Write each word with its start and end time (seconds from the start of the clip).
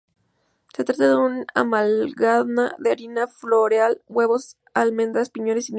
Se 0.75 0.83
trata 0.83 1.09
de 1.09 1.15
una 1.15 1.45
amalgama 1.53 2.73
de 2.79 2.91
harina 2.91 3.27
floreal, 3.27 4.01
huevos, 4.07 4.57
almendras, 4.73 5.29
piñones 5.29 5.69
y 5.69 5.69
miel. 5.69 5.69